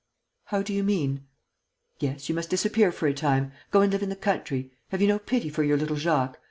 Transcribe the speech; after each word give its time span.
"How 0.45 0.63
do 0.63 0.73
you 0.73 0.81
mean?" 0.83 1.27
"Yes, 1.99 2.27
you 2.27 2.33
must 2.33 2.49
disappear 2.49 2.91
for 2.91 3.05
a 3.05 3.13
time; 3.13 3.51
go 3.69 3.81
and 3.81 3.91
live 3.93 4.01
in 4.01 4.09
the 4.09 4.15
country. 4.15 4.71
Have 4.89 4.99
you 4.99 5.07
no 5.07 5.19
pity 5.19 5.47
for 5.49 5.61
your 5.61 5.77
little 5.77 5.95
Jacques? 5.95 6.39